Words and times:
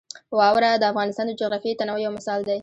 واوره 0.39 0.71
د 0.77 0.83
افغانستان 0.91 1.25
د 1.27 1.31
جغرافیوي 1.41 1.79
تنوع 1.79 1.99
یو 2.03 2.11
مثال 2.17 2.39
دی. 2.47 2.57